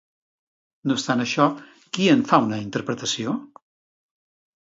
No 0.87 0.95
obstant 0.99 1.21
això, 1.25 1.45
qui 1.99 2.07
en 2.15 2.25
fa 2.33 2.41
una 2.47 2.59
interpretació? 2.63 3.37